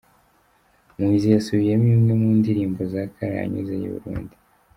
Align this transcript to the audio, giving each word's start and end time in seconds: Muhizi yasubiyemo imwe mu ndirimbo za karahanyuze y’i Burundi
Muhizi 0.97 1.27
yasubiyemo 1.35 1.87
imwe 1.95 2.13
mu 2.21 2.29
ndirimbo 2.39 2.79
za 2.91 3.01
karahanyuze 3.15 3.73
y’i 3.81 3.89
Burundi 3.93 4.35